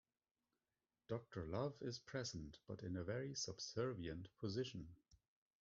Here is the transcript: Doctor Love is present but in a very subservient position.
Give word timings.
Doctor 1.09 1.45
Love 1.45 1.79
is 1.79 1.99
present 1.99 2.57
but 2.65 2.81
in 2.81 2.95
a 2.95 3.03
very 3.03 3.35
subservient 3.35 4.29
position. 4.39 4.87